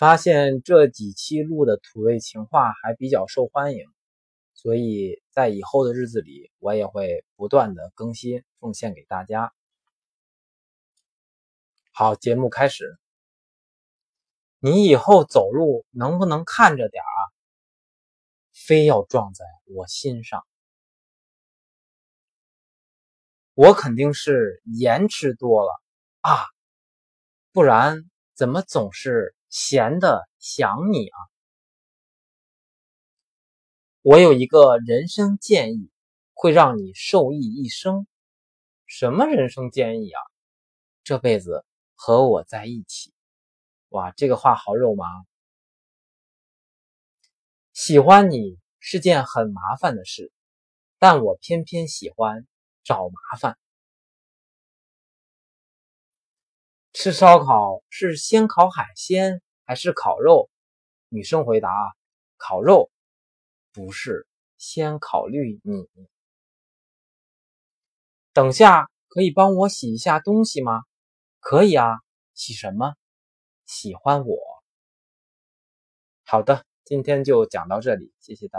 [0.00, 3.84] 发现这几期录的土味情话还比较受欢迎，
[4.54, 9.52] 所以在以后的日子里，我也会不断的更新奉献给大家。
[11.92, 12.98] 好，节目开始。
[14.58, 17.20] 你以后走路能不能看着点啊？
[18.54, 20.46] 非要撞在我心上，
[23.52, 25.78] 我肯定是盐吃多了
[26.20, 26.46] 啊，
[27.52, 31.18] 不然怎么总是闲的想你啊？
[34.02, 35.90] 我有一个人生建议，
[36.32, 38.06] 会让你受益一生。
[38.86, 40.22] 什么人生建议啊？
[41.02, 43.12] 这辈子和我在一起。
[43.90, 45.04] 哇，这个话好肉麻。
[47.72, 50.32] 喜欢你是件很麻烦的事，
[50.98, 52.46] 但我偏偏喜欢
[52.84, 53.58] 找麻烦。
[57.02, 60.50] 吃烧烤是先烤海鲜还是烤肉？
[61.08, 61.70] 女生回答：
[62.36, 62.90] 烤肉。
[63.72, 64.26] 不是，
[64.58, 65.88] 先考虑你。
[68.34, 70.82] 等下可以帮我洗一下东西吗？
[71.38, 71.86] 可以啊，
[72.34, 72.92] 洗什么？
[73.64, 74.36] 喜欢我。
[76.24, 76.66] 好的。
[76.84, 78.58] 今天就讲到这里，谢谢大